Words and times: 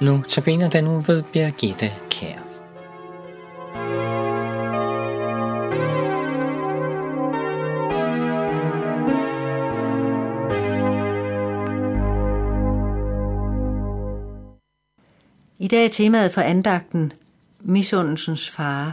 Nu 0.00 0.22
tabiner 0.28 0.70
den 0.70 0.84
nu 0.84 1.00
ved 1.00 1.22
Birgitte 1.32 1.92
Kær. 2.10 2.38
I 15.58 15.68
dag 15.68 15.84
er 15.84 15.88
temaet 15.88 16.32
for 16.32 16.40
andagten 16.40 17.12
misundelsens 17.60 18.50
fare. 18.50 18.92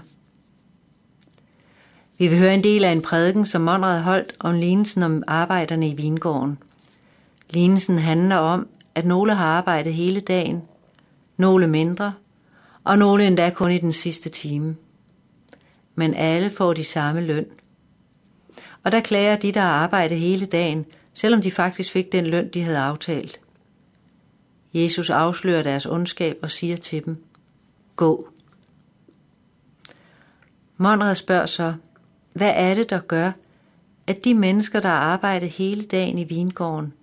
Vi 2.17 2.27
vil 2.27 2.37
høre 2.37 2.53
en 2.53 2.63
del 2.63 2.83
af 2.83 2.91
en 2.91 3.01
prædiken, 3.01 3.45
som 3.45 3.61
Monrad 3.61 4.01
holdt 4.01 4.35
om 4.39 4.53
lignelsen 4.53 5.03
om 5.03 5.23
arbejderne 5.27 5.89
i 5.89 5.95
vingården. 5.95 6.57
Lignelsen 7.49 7.97
handler 7.97 8.37
om, 8.37 8.67
at 8.95 9.05
nogle 9.05 9.33
har 9.33 9.45
arbejdet 9.45 9.93
hele 9.93 10.19
dagen, 10.19 10.61
nogle 11.43 11.67
mindre, 11.67 12.13
og 12.83 12.97
nogle 12.97 13.27
endda 13.27 13.49
kun 13.49 13.71
i 13.71 13.77
den 13.77 13.93
sidste 13.93 14.29
time. 14.29 14.75
Men 15.95 16.13
alle 16.13 16.49
får 16.49 16.73
de 16.73 16.83
samme 16.83 17.21
løn. 17.21 17.45
Og 18.83 18.91
der 18.91 18.99
klager 18.99 19.35
de, 19.35 19.51
der 19.51 19.61
har 19.61 19.69
arbejdet 19.69 20.19
hele 20.19 20.45
dagen, 20.45 20.85
selvom 21.13 21.41
de 21.41 21.51
faktisk 21.51 21.91
fik 21.91 22.11
den 22.11 22.25
løn, 22.25 22.47
de 22.47 22.61
havde 22.61 22.77
aftalt. 22.77 23.41
Jesus 24.73 25.09
afslører 25.09 25.63
deres 25.63 25.85
ondskab 25.85 26.37
og 26.41 26.51
siger 26.51 26.77
til 26.77 27.05
dem, 27.05 27.23
gå. 27.95 28.29
Monrad 30.77 31.15
spørger 31.15 31.45
så, 31.45 31.73
hvad 32.33 32.53
er 32.55 32.73
det, 32.73 32.89
der 32.89 32.99
gør, 32.99 33.31
at 34.07 34.25
de 34.25 34.33
mennesker, 34.33 34.79
der 34.79 34.89
har 34.89 34.97
arbejdet 35.13 35.49
hele 35.49 35.83
dagen 35.83 36.17
i 36.17 36.23
vingården, 36.23 36.93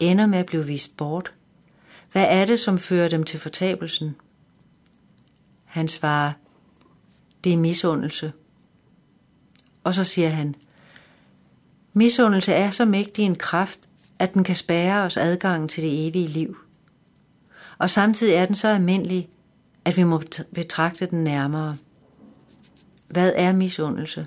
ender 0.00 0.26
med 0.26 0.38
at 0.38 0.46
blive 0.46 0.66
vist 0.66 0.96
bort? 0.96 1.32
Hvad 2.12 2.26
er 2.28 2.44
det, 2.44 2.60
som 2.60 2.78
fører 2.78 3.08
dem 3.08 3.24
til 3.24 3.40
fortabelsen? 3.40 4.16
Han 5.64 5.88
svarer, 5.88 6.32
det 7.44 7.52
er 7.52 7.56
misundelse. 7.56 8.32
Og 9.84 9.94
så 9.94 10.04
siger 10.04 10.28
han, 10.28 10.54
misundelse 11.92 12.52
er 12.52 12.70
så 12.70 12.84
mægtig 12.84 13.24
en 13.24 13.36
kraft, 13.36 13.80
at 14.18 14.34
den 14.34 14.44
kan 14.44 14.54
spære 14.54 15.02
os 15.02 15.16
adgangen 15.16 15.68
til 15.68 15.82
det 15.82 16.08
evige 16.08 16.26
liv. 16.26 16.56
Og 17.78 17.90
samtidig 17.90 18.34
er 18.34 18.46
den 18.46 18.54
så 18.54 18.68
almindelig, 18.68 19.28
at 19.84 19.96
vi 19.96 20.04
må 20.04 20.22
betragte 20.54 21.06
den 21.06 21.24
nærmere. 21.24 21.76
Hvad 23.08 23.32
er 23.36 23.52
misundelse? 23.52 24.26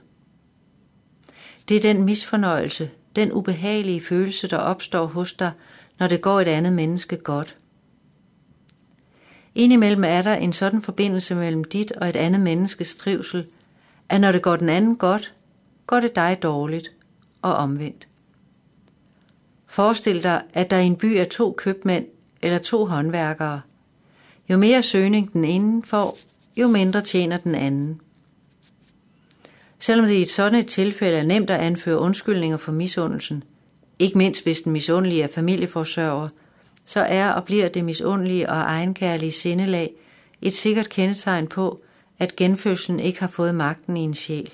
Det 1.69 1.77
er 1.77 1.81
den 1.81 2.03
misfornøjelse, 2.03 2.91
den 3.15 3.31
ubehagelige 3.31 4.01
følelse, 4.01 4.47
der 4.47 4.57
opstår 4.57 5.05
hos 5.05 5.33
dig, 5.33 5.51
når 5.99 6.07
det 6.07 6.21
går 6.21 6.41
et 6.41 6.47
andet 6.47 6.73
menneske 6.73 7.17
godt. 7.17 7.57
Indimellem 9.55 10.03
er 10.03 10.21
der 10.21 10.33
en 10.35 10.53
sådan 10.53 10.81
forbindelse 10.81 11.35
mellem 11.35 11.63
dit 11.63 11.91
og 11.91 12.09
et 12.09 12.15
andet 12.15 12.41
menneskes 12.41 12.95
trivsel, 12.95 13.45
at 14.09 14.21
når 14.21 14.31
det 14.31 14.41
går 14.41 14.55
den 14.55 14.69
anden 14.69 14.95
godt, 14.95 15.33
går 15.87 15.99
det 15.99 16.15
dig 16.15 16.37
dårligt 16.43 16.91
og 17.41 17.53
omvendt. 17.53 18.07
Forestil 19.65 20.23
dig, 20.23 20.41
at 20.53 20.69
der 20.69 20.77
i 20.77 20.85
en 20.85 20.95
by 20.95 21.05
er 21.05 21.23
to 21.23 21.55
købmænd 21.57 22.05
eller 22.41 22.57
to 22.57 22.85
håndværkere. 22.85 23.61
Jo 24.49 24.57
mere 24.57 24.83
søgning 24.83 25.33
den 25.33 25.45
ene 25.45 25.83
får, 25.83 26.17
jo 26.57 26.67
mindre 26.67 27.01
tjener 27.01 27.37
den 27.37 27.55
anden. 27.55 28.01
Selvom 29.79 30.05
det 30.07 30.13
i 30.13 30.21
et 30.21 30.29
sådan 30.29 30.59
et 30.59 30.67
tilfælde 30.67 31.17
er 31.17 31.23
nemt 31.23 31.49
at 31.49 31.59
anføre 31.59 31.99
undskyldninger 31.99 32.57
for 32.57 32.71
misundelsen, 32.71 33.43
ikke 33.99 34.17
mindst 34.17 34.43
hvis 34.43 34.61
den 34.61 34.71
misundelige 34.71 35.23
er 35.23 35.27
familieforsørger, 35.27 36.29
så 36.85 36.99
er 36.99 37.29
og 37.29 37.43
bliver 37.43 37.67
det 37.67 37.85
misundelige 37.85 38.49
og 38.49 38.55
egenkærlige 38.55 39.31
sindelag 39.31 39.93
et 40.41 40.53
sikkert 40.53 40.89
kendetegn 40.89 41.47
på, 41.47 41.79
at 42.19 42.35
genfødslen 42.35 42.99
ikke 42.99 43.19
har 43.19 43.27
fået 43.27 43.55
magten 43.55 43.97
i 43.97 44.01
en 44.01 44.13
sjæl. 44.13 44.51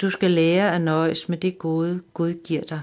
Du 0.00 0.10
skal 0.10 0.30
lære 0.30 0.74
at 0.74 0.80
nøjes 0.80 1.28
med 1.28 1.38
det 1.38 1.58
gode, 1.58 2.02
Gud 2.14 2.34
giver 2.44 2.64
dig. 2.64 2.82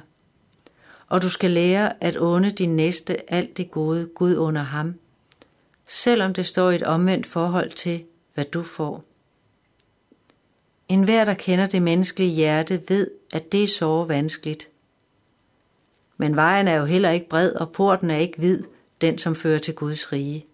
Og 1.10 1.22
du 1.22 1.30
skal 1.30 1.52
lære 1.52 2.04
at 2.04 2.18
ånde 2.18 2.52
din 2.52 2.76
næste 2.76 3.34
alt 3.34 3.58
det 3.58 3.72
gode, 3.72 4.10
Gud 4.16 4.36
under 4.36 4.62
ham, 4.62 4.96
selvom 5.88 6.34
det 6.34 6.46
står 6.46 6.72
i 6.72 6.76
et 6.76 6.84
omvendt 6.84 7.28
forhold 7.28 7.72
til, 7.72 8.04
hvad 8.34 8.46
du 8.46 8.64
får. 8.64 9.04
En 10.90 11.04
hver, 11.04 11.26
der 11.26 11.34
kender 11.34 11.68
det 11.68 11.82
menneskelige 11.82 12.32
hjerte, 12.32 12.82
ved, 12.88 13.12
at 13.34 13.52
det 13.52 13.64
er 13.64 13.68
så 13.68 14.04
vanskeligt. 14.04 14.70
Men 16.18 16.36
vejen 16.36 16.68
er 16.68 16.76
jo 16.76 16.86
heller 16.86 17.10
ikke 17.10 17.30
bred, 17.30 17.52
og 17.52 17.72
porten 17.72 18.12
er 18.12 18.18
ikke 18.18 18.38
hvid, 18.38 18.64
den 19.02 19.18
som 19.18 19.36
fører 19.36 19.60
til 19.60 19.74
Guds 19.74 20.12
rige. 20.12 20.46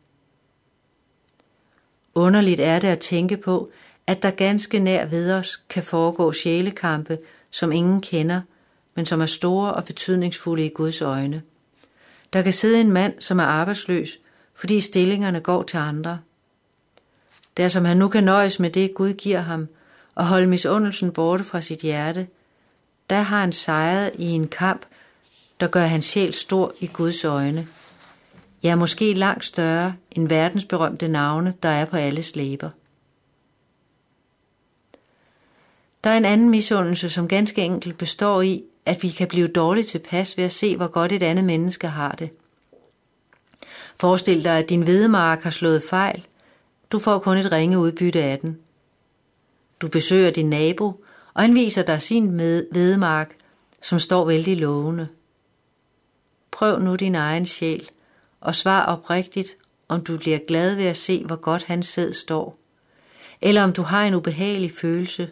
Underligt 2.15 2.59
er 2.59 2.79
det 2.79 2.87
at 2.87 2.99
tænke 2.99 3.37
på, 3.37 3.69
at 4.07 4.23
der 4.23 4.31
ganske 4.31 4.79
nær 4.79 5.05
ved 5.05 5.33
os 5.33 5.57
kan 5.69 5.83
foregå 5.83 6.31
sjælekampe, 6.31 7.17
som 7.51 7.71
ingen 7.71 8.01
kender, 8.01 8.41
men 8.95 9.05
som 9.05 9.21
er 9.21 9.25
store 9.25 9.73
og 9.73 9.85
betydningsfulde 9.85 10.65
i 10.65 10.69
Guds 10.69 11.01
øjne. 11.01 11.41
Der 12.33 12.41
kan 12.41 12.53
sidde 12.53 12.81
en 12.81 12.91
mand, 12.91 13.13
som 13.19 13.39
er 13.39 13.43
arbejdsløs, 13.43 14.19
fordi 14.53 14.79
stillingerne 14.79 15.39
går 15.39 15.63
til 15.63 15.77
andre. 15.77 16.19
Der 17.57 17.67
som 17.67 17.85
han 17.85 17.97
nu 17.97 18.07
kan 18.07 18.23
nøjes 18.23 18.59
med 18.59 18.69
det, 18.69 18.93
Gud 18.93 19.13
giver 19.13 19.41
ham, 19.41 19.67
og 20.15 20.25
holde 20.25 20.47
misundelsen 20.47 21.11
borte 21.11 21.43
fra 21.43 21.61
sit 21.61 21.79
hjerte, 21.79 22.27
der 23.09 23.21
har 23.21 23.39
han 23.39 23.51
sejret 23.51 24.11
i 24.15 24.25
en 24.25 24.47
kamp, 24.47 24.85
der 25.59 25.67
gør 25.67 25.85
hans 25.85 26.05
sjæl 26.05 26.33
stor 26.33 26.73
i 26.79 26.87
Guds 26.87 27.25
øjne. 27.25 27.67
Ja, 28.63 28.75
måske 28.75 29.13
langt 29.13 29.45
større 29.45 29.95
end 30.11 30.27
verdensberømte 30.27 31.07
navne, 31.07 31.53
der 31.63 31.69
er 31.69 31.85
på 31.85 31.97
alles 31.97 32.35
læber. 32.35 32.69
Der 36.03 36.09
er 36.09 36.17
en 36.17 36.25
anden 36.25 36.49
misundelse, 36.49 37.09
som 37.09 37.27
ganske 37.27 37.61
enkelt 37.61 37.97
består 37.97 38.41
i, 38.41 38.63
at 38.85 39.03
vi 39.03 39.09
kan 39.09 39.27
blive 39.27 39.47
dårligt 39.47 39.87
tilpas 39.87 40.37
ved 40.37 40.43
at 40.43 40.51
se, 40.51 40.77
hvor 40.77 40.87
godt 40.87 41.11
et 41.11 41.23
andet 41.23 41.45
menneske 41.45 41.87
har 41.87 42.11
det. 42.11 42.29
Forestil 43.99 44.43
dig, 44.43 44.57
at 44.57 44.69
din 44.69 44.81
hvedemark 44.81 45.43
har 45.43 45.49
slået 45.49 45.83
fejl. 45.89 46.25
Du 46.91 46.99
får 46.99 47.19
kun 47.19 47.37
et 47.37 47.51
ringe 47.51 47.79
udbytte 47.79 48.23
af 48.23 48.39
den. 48.39 48.57
Du 49.81 49.87
besøger 49.87 50.31
din 50.31 50.49
nabo, 50.49 51.03
og 51.33 51.41
han 51.41 51.55
viser 51.55 51.83
dig 51.83 52.01
sin 52.01 52.27
hvedemark, 52.71 53.35
som 53.81 53.99
står 53.99 54.25
vældig 54.25 54.57
lovende. 54.57 55.07
Prøv 56.59 56.79
nu 56.79 56.95
din 56.95 57.15
egen 57.15 57.45
sjæl, 57.45 57.89
og 58.41 58.55
svar 58.55 58.85
oprigtigt, 58.85 59.57
om 59.87 60.03
du 60.03 60.17
bliver 60.17 60.39
glad 60.47 60.75
ved 60.75 60.85
at 60.85 60.97
se, 60.97 61.25
hvor 61.25 61.35
godt 61.35 61.63
hans 61.63 61.87
sæd 61.87 62.13
står. 62.13 62.57
Eller 63.41 63.63
om 63.63 63.73
du 63.73 63.81
har 63.81 64.05
en 64.05 64.13
ubehagelig 64.13 64.71
følelse, 64.71 65.31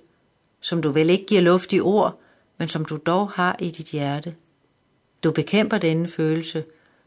som 0.61 0.81
du 0.81 0.91
vel 0.91 1.09
ikke 1.09 1.25
giver 1.25 1.41
luft 1.41 1.73
i 1.73 1.79
ord, 1.79 2.19
men 2.57 2.67
som 2.67 2.85
du 2.85 2.97
dog 3.05 3.31
har 3.31 3.55
i 3.59 3.69
dit 3.69 3.87
hjerte. 3.87 4.35
Du 5.23 5.31
bekæmper 5.31 5.77
denne 5.77 6.07
følelse. 6.07 6.65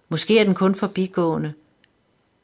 Måske 0.09 0.39
er 0.39 0.45
den 0.45 0.55
kun 0.55 0.75
forbigående, 0.75 1.53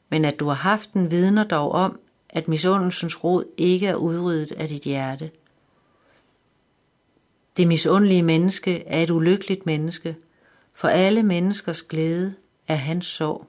men 0.09 0.25
at 0.25 0.39
du 0.39 0.47
har 0.47 0.55
haft 0.55 0.93
den 0.93 1.11
vidner 1.11 1.43
dog 1.43 1.71
om, 1.71 1.99
at 2.29 2.47
misundelsens 2.47 3.23
rod 3.23 3.43
ikke 3.57 3.87
er 3.87 3.95
udryddet 3.95 4.51
af 4.51 4.67
dit 4.67 4.81
hjerte. 4.81 5.31
Det 7.57 7.67
misundelige 7.67 8.23
menneske 8.23 8.83
er 8.87 9.03
et 9.03 9.09
ulykkeligt 9.09 9.65
menneske, 9.65 10.15
for 10.77 10.87
alle 10.87 11.23
menneskers 11.23 11.83
glæde 11.83 12.33
er 12.67 12.75
hans 12.75 13.05
sorg. 13.05 13.47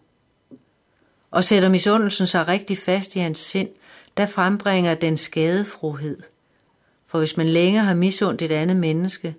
Og 1.30 1.44
sætter 1.44 1.68
misundelsen 1.68 2.26
sig 2.26 2.48
rigtig 2.48 2.78
fast 2.78 3.16
i 3.16 3.18
hans 3.18 3.38
sind, 3.38 3.68
der 4.16 4.26
frembringer 4.26 4.94
den 4.94 5.16
skadefrohed. 5.16 6.22
For 7.06 7.18
hvis 7.18 7.36
man 7.36 7.48
længe 7.48 7.80
har 7.80 7.94
misundt 7.94 8.42
et 8.42 8.52
andet 8.52 8.76
menneske, 8.76 9.34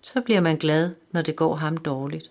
så 0.00 0.20
bliver 0.20 0.40
man 0.40 0.56
glad, 0.56 0.90
når 1.12 1.22
det 1.22 1.36
går 1.36 1.54
ham 1.54 1.76
dårligt. 1.76 2.30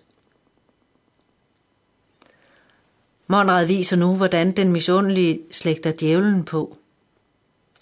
Monrad 3.26 3.66
viser 3.66 3.96
nu, 3.96 4.16
hvordan 4.16 4.52
den 4.52 4.72
misundelige 4.72 5.40
slægter 5.50 5.92
djævlen 6.00 6.44
på. 6.44 6.78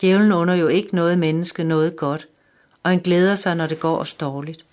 Djævlen 0.01 0.33
under 0.33 0.55
jo 0.55 0.69
ikke 0.69 0.95
noget 0.95 1.19
menneske 1.19 1.65
noget 1.65 1.97
godt, 1.97 2.29
og 2.83 2.91
han 2.91 3.01
glæder 3.01 3.35
sig, 3.35 3.57
når 3.57 3.67
det 3.67 3.81
går 3.81 3.97
os 3.97 4.15
dårligt. 4.15 4.65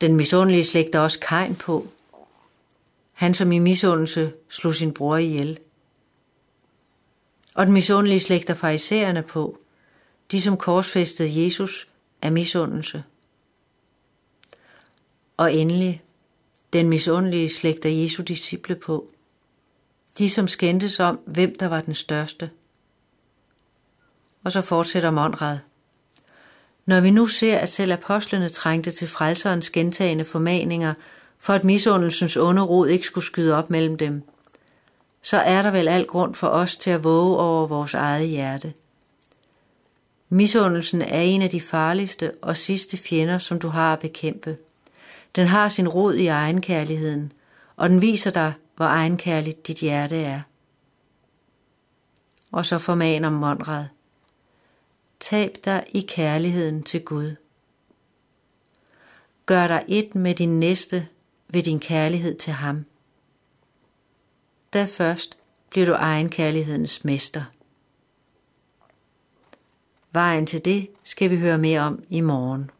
Den 0.00 0.16
misundelige 0.16 0.64
slægter 0.64 1.00
også 1.00 1.20
Kejn 1.20 1.56
på. 1.56 1.88
Han 3.12 3.34
som 3.34 3.52
i 3.52 3.58
misundelse 3.58 4.32
slog 4.48 4.74
sin 4.74 4.94
bror 4.94 5.16
ihjel. 5.16 5.58
Og 7.54 7.66
den 7.66 7.72
misundelige 7.72 8.20
slægter 8.20 8.54
farisæerne 8.54 9.22
på. 9.22 9.58
De 10.30 10.40
som 10.40 10.56
korsfæstede 10.56 11.44
Jesus 11.44 11.88
af 12.22 12.32
misundelse. 12.32 13.04
Og 15.36 15.54
endelig 15.54 16.02
den 16.72 16.88
misundelige 16.88 17.48
slægter 17.48 17.90
Jesu 17.90 18.22
disciple 18.22 18.76
på. 18.76 19.10
De 20.18 20.30
som 20.30 20.48
skændtes 20.48 21.00
om, 21.00 21.20
hvem 21.26 21.54
der 21.54 21.66
var 21.66 21.80
den 21.80 21.94
største. 21.94 22.50
Og 24.44 24.52
så 24.52 24.60
fortsætter 24.60 25.10
Monrad. 25.10 25.58
Når 26.86 27.00
vi 27.00 27.10
nu 27.10 27.26
ser, 27.26 27.58
at 27.58 27.68
selv 27.68 27.92
apostlene 27.92 28.48
trængte 28.48 28.90
til 28.90 29.08
frelserens 29.08 29.70
gentagende 29.70 30.24
formaninger, 30.24 30.94
for 31.38 31.52
at 31.52 31.64
misundelsens 31.64 32.36
onde 32.36 32.62
rod 32.62 32.88
ikke 32.88 33.06
skulle 33.06 33.24
skyde 33.24 33.56
op 33.56 33.70
mellem 33.70 33.96
dem, 33.96 34.22
så 35.22 35.36
er 35.36 35.62
der 35.62 35.70
vel 35.70 35.88
al 35.88 36.06
grund 36.06 36.34
for 36.34 36.46
os 36.46 36.76
til 36.76 36.90
at 36.90 37.04
våge 37.04 37.38
over 37.38 37.66
vores 37.66 37.94
eget 37.94 38.28
hjerte. 38.28 38.72
Misundelsen 40.28 41.02
er 41.02 41.20
en 41.20 41.42
af 41.42 41.50
de 41.50 41.60
farligste 41.60 42.32
og 42.42 42.56
sidste 42.56 42.96
fjender, 42.96 43.38
som 43.38 43.58
du 43.58 43.68
har 43.68 43.92
at 43.92 43.98
bekæmpe. 43.98 44.58
Den 45.36 45.46
har 45.46 45.68
sin 45.68 45.88
rod 45.88 46.14
i 46.14 46.26
egenkærligheden, 46.26 47.32
og 47.76 47.88
den 47.88 48.00
viser 48.02 48.30
dig, 48.30 48.52
hvor 48.76 48.84
egenkærligt 48.84 49.66
dit 49.66 49.76
hjerte 49.76 50.16
er. 50.16 50.40
Og 52.52 52.66
så 52.66 52.78
formaner 52.78 53.30
Monrad. 53.30 53.84
Tab 55.20 55.50
dig 55.64 55.84
i 55.94 56.00
kærligheden 56.08 56.82
til 56.82 57.04
Gud. 57.04 57.36
Gør 59.46 59.66
dig 59.66 59.84
et 59.88 60.14
med 60.14 60.34
din 60.34 60.58
næste 60.58 61.08
ved 61.48 61.62
din 61.62 61.80
kærlighed 61.80 62.38
til 62.38 62.52
ham. 62.52 62.84
Da 64.72 64.84
først 64.84 65.38
bliver 65.70 65.86
du 65.86 65.92
egenkærlighedens 65.92 67.04
mester. 67.04 67.44
Vejen 70.12 70.46
til 70.46 70.64
det 70.64 70.88
skal 71.04 71.30
vi 71.30 71.36
høre 71.36 71.58
mere 71.58 71.80
om 71.80 72.02
i 72.10 72.20
morgen. 72.20 72.70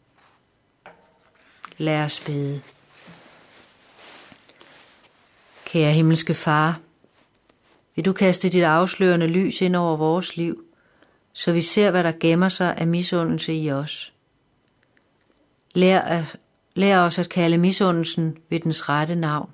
Lad 1.76 2.04
os 2.04 2.20
bede. 2.26 2.62
Kære 5.64 5.92
himmelske 5.92 6.34
far, 6.34 6.80
vil 7.94 8.04
du 8.04 8.12
kaste 8.12 8.48
dit 8.48 8.64
afslørende 8.64 9.26
lys 9.26 9.60
ind 9.60 9.76
over 9.76 9.96
vores 9.96 10.36
liv, 10.36 10.65
så 11.38 11.52
vi 11.52 11.60
ser, 11.60 11.90
hvad 11.90 12.04
der 12.04 12.12
gemmer 12.20 12.48
sig 12.48 12.74
af 12.78 12.86
misundelse 12.86 13.54
i 13.54 13.72
os. 13.72 14.12
Lær, 15.74 16.00
at, 16.00 16.36
lær 16.74 17.00
os 17.00 17.18
at 17.18 17.28
kalde 17.28 17.58
misundelsen 17.58 18.38
ved 18.50 18.60
dens 18.60 18.88
rette 18.88 19.14
navn. 19.14 19.50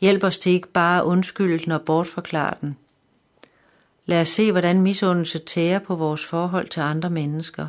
Hjælp 0.00 0.24
os 0.24 0.38
til 0.38 0.52
ikke 0.52 0.68
bare 0.68 1.00
at 1.00 1.04
undskylde 1.04 1.64
den 1.64 1.72
og 1.72 1.82
bortforklare 1.82 2.54
den. 2.60 2.76
Lad 4.06 4.20
os 4.20 4.28
se, 4.28 4.52
hvordan 4.52 4.80
misundelse 4.80 5.38
tærer 5.38 5.78
på 5.78 5.94
vores 5.94 6.24
forhold 6.24 6.68
til 6.68 6.80
andre 6.80 7.10
mennesker. 7.10 7.68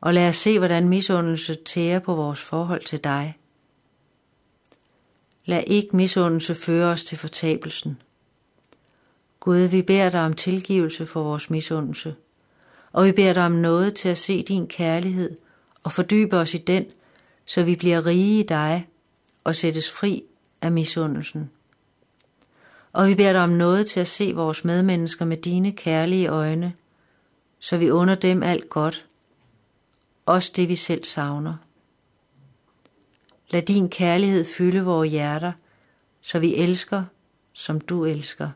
Og 0.00 0.14
lad 0.14 0.28
os 0.28 0.36
se, 0.36 0.58
hvordan 0.58 0.88
misundelse 0.88 1.54
tærer 1.54 1.98
på 1.98 2.14
vores 2.14 2.40
forhold 2.40 2.84
til 2.84 3.04
dig. 3.04 3.38
Lad 5.44 5.62
ikke 5.66 5.96
misundelse 5.96 6.54
føre 6.54 6.86
os 6.92 7.04
til 7.04 7.18
fortabelsen. 7.18 8.02
Gud, 9.40 9.58
vi 9.58 9.82
beder 9.82 10.10
dig 10.10 10.24
om 10.24 10.32
tilgivelse 10.32 11.06
for 11.06 11.22
vores 11.22 11.50
misundelse, 11.50 12.14
og 12.92 13.04
vi 13.04 13.12
beder 13.12 13.32
dig 13.32 13.46
om 13.46 13.52
noget 13.52 13.94
til 13.94 14.08
at 14.08 14.18
se 14.18 14.42
din 14.42 14.66
kærlighed 14.66 15.36
og 15.82 15.92
fordybe 15.92 16.36
os 16.36 16.54
i 16.54 16.58
den, 16.58 16.86
så 17.46 17.62
vi 17.62 17.76
bliver 17.76 18.06
rige 18.06 18.40
i 18.40 18.46
dig 18.46 18.88
og 19.44 19.54
sættes 19.54 19.92
fri 19.92 20.24
af 20.62 20.72
misundelsen. 20.72 21.50
Og 22.92 23.08
vi 23.08 23.14
beder 23.14 23.32
dig 23.32 23.42
om 23.42 23.50
noget 23.50 23.86
til 23.86 24.00
at 24.00 24.08
se 24.08 24.32
vores 24.34 24.64
medmennesker 24.64 25.24
med 25.24 25.36
dine 25.36 25.72
kærlige 25.72 26.28
øjne, 26.28 26.72
så 27.58 27.76
vi 27.76 27.90
under 27.90 28.14
dem 28.14 28.42
alt 28.42 28.68
godt, 28.68 29.06
også 30.26 30.52
det 30.56 30.68
vi 30.68 30.76
selv 30.76 31.04
savner. 31.04 31.54
Lad 33.50 33.62
din 33.62 33.88
kærlighed 33.88 34.44
fylde 34.44 34.84
vores 34.84 35.10
hjerter, 35.10 35.52
så 36.20 36.38
vi 36.38 36.54
elsker, 36.54 37.04
som 37.52 37.80
du 37.80 38.04
elsker. 38.04 38.50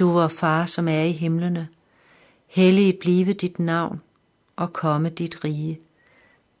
Du 0.00 0.10
vor 0.10 0.28
far, 0.28 0.66
som 0.66 0.88
er 0.88 1.02
i 1.02 1.12
himlene, 1.12 1.68
helliget 2.46 2.98
blive 2.98 3.32
dit 3.32 3.58
navn 3.58 4.00
og 4.56 4.72
komme 4.72 5.08
dit 5.08 5.44
rige. 5.44 5.80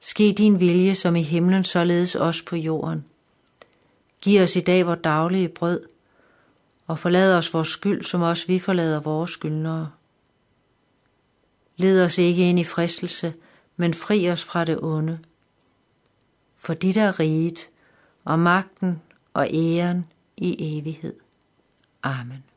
Ske 0.00 0.34
din 0.38 0.60
vilje 0.60 0.94
som 0.94 1.16
i 1.16 1.22
himlen, 1.22 1.64
således 1.64 2.14
også 2.14 2.44
på 2.44 2.56
jorden. 2.56 3.04
Giv 4.22 4.42
os 4.42 4.56
i 4.56 4.60
dag 4.60 4.86
vores 4.86 5.00
daglige 5.04 5.48
brød, 5.48 5.80
og 6.86 6.98
forlad 6.98 7.38
os 7.38 7.54
vores 7.54 7.68
skyld, 7.68 8.02
som 8.02 8.22
også 8.22 8.46
vi 8.46 8.58
forlader 8.58 9.00
vores 9.00 9.30
skyldnere. 9.30 9.90
Led 11.76 12.04
os 12.04 12.18
ikke 12.18 12.48
ind 12.48 12.58
i 12.58 12.64
fristelse, 12.64 13.34
men 13.76 13.94
fri 13.94 14.30
os 14.30 14.44
fra 14.44 14.64
det 14.64 14.78
onde. 14.82 15.18
For 16.56 16.74
dit 16.74 16.96
er 16.96 17.20
riget, 17.20 17.70
og 18.24 18.38
magten 18.38 19.02
og 19.34 19.48
æren 19.52 20.06
i 20.36 20.78
evighed. 20.78 21.14
Amen. 22.02 22.49